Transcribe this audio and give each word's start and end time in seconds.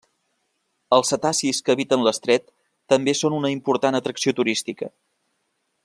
Els 0.95 1.11
cetacis 1.13 1.59
que 1.67 1.75
habiten 1.75 2.05
l'estret 2.07 2.47
també 2.95 3.15
són 3.21 3.37
una 3.41 3.53
important 3.57 4.01
atracció 4.01 4.35
turística. 4.41 4.91